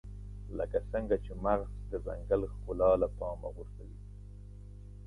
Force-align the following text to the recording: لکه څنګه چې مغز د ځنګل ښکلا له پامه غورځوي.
لکه 0.57 0.77
څنګه 0.91 1.15
چې 1.25 1.31
مغز 1.43 1.69
د 1.91 1.93
ځنګل 2.05 2.41
ښکلا 2.53 2.91
له 3.01 3.07
پامه 3.17 3.47
غورځوي. 3.55 3.99